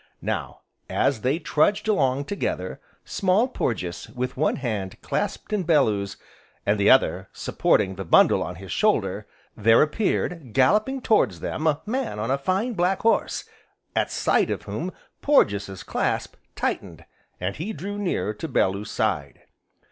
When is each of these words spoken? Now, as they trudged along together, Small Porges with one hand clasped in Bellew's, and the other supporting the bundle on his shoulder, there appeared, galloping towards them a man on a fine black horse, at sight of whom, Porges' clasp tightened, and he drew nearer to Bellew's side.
Now, 0.23 0.61
as 0.89 1.21
they 1.21 1.37
trudged 1.37 1.87
along 1.87 2.25
together, 2.25 2.81
Small 3.05 3.47
Porges 3.47 4.09
with 4.09 4.35
one 4.35 4.55
hand 4.55 4.99
clasped 5.03 5.53
in 5.53 5.61
Bellew's, 5.61 6.17
and 6.65 6.79
the 6.79 6.89
other 6.89 7.29
supporting 7.33 7.93
the 7.93 8.03
bundle 8.03 8.41
on 8.41 8.55
his 8.55 8.71
shoulder, 8.71 9.27
there 9.55 9.83
appeared, 9.83 10.53
galloping 10.53 11.01
towards 11.01 11.39
them 11.39 11.67
a 11.67 11.81
man 11.85 12.17
on 12.17 12.31
a 12.31 12.39
fine 12.39 12.73
black 12.73 13.01
horse, 13.01 13.43
at 13.95 14.09
sight 14.11 14.49
of 14.49 14.63
whom, 14.63 14.91
Porges' 15.21 15.83
clasp 15.83 16.35
tightened, 16.55 17.05
and 17.39 17.57
he 17.57 17.71
drew 17.71 17.99
nearer 17.99 18.33
to 18.33 18.47
Bellew's 18.47 18.89
side. 18.89 19.41